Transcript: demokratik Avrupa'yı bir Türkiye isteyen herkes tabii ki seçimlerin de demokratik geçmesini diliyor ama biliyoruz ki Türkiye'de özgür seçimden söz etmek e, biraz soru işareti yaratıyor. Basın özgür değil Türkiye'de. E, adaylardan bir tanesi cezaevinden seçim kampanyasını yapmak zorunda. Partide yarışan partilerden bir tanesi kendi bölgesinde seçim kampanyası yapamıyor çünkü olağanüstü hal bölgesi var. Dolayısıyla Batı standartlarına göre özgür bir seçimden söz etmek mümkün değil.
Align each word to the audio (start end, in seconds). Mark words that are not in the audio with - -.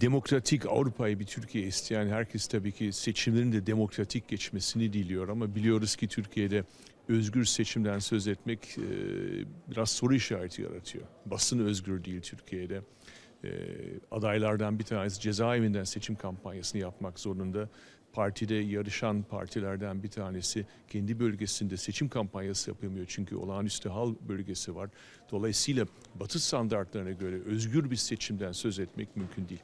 demokratik 0.00 0.66
Avrupa'yı 0.66 1.20
bir 1.20 1.26
Türkiye 1.26 1.66
isteyen 1.66 2.08
herkes 2.08 2.46
tabii 2.46 2.72
ki 2.72 2.92
seçimlerin 2.92 3.52
de 3.52 3.66
demokratik 3.66 4.28
geçmesini 4.28 4.92
diliyor 4.92 5.28
ama 5.28 5.54
biliyoruz 5.54 5.96
ki 5.96 6.08
Türkiye'de 6.08 6.64
özgür 7.08 7.44
seçimden 7.44 7.98
söz 7.98 8.28
etmek 8.28 8.78
e, 8.78 8.82
biraz 9.70 9.90
soru 9.90 10.14
işareti 10.14 10.62
yaratıyor. 10.62 11.04
Basın 11.26 11.58
özgür 11.58 12.04
değil 12.04 12.20
Türkiye'de. 12.20 12.82
E, 13.44 13.50
adaylardan 14.10 14.78
bir 14.78 14.84
tanesi 14.84 15.20
cezaevinden 15.20 15.84
seçim 15.84 16.16
kampanyasını 16.16 16.80
yapmak 16.80 17.20
zorunda. 17.20 17.68
Partide 18.12 18.54
yarışan 18.54 19.22
partilerden 19.22 20.02
bir 20.02 20.08
tanesi 20.08 20.66
kendi 20.88 21.20
bölgesinde 21.20 21.76
seçim 21.76 22.08
kampanyası 22.08 22.70
yapamıyor 22.70 23.06
çünkü 23.08 23.36
olağanüstü 23.36 23.88
hal 23.88 24.14
bölgesi 24.28 24.74
var. 24.74 24.90
Dolayısıyla 25.30 25.86
Batı 26.14 26.40
standartlarına 26.40 27.12
göre 27.12 27.40
özgür 27.46 27.90
bir 27.90 27.96
seçimden 27.96 28.52
söz 28.52 28.78
etmek 28.78 29.16
mümkün 29.16 29.48
değil. 29.48 29.62